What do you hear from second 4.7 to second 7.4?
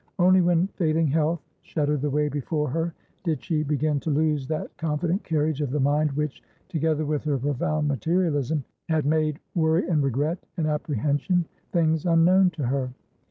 confident carriage of the mind which, together with her